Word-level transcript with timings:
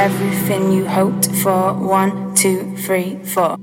everything 0.00 0.72
you 0.72 0.88
hoped 0.88 1.26
for. 1.42 1.74
One, 1.74 2.34
two, 2.34 2.74
three, 2.78 3.18
four. 3.22 3.58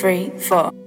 Three, 0.00 0.30
four. 0.38 0.79